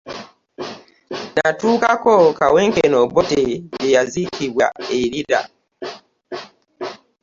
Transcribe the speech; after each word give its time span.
Natuukako 1.35 2.13
kawenkene 2.39 2.95
Obote 3.03 3.41
gye 3.77 3.87
yaziikibwa 3.95 4.65
e 4.97 4.99
Lira. 5.11 5.39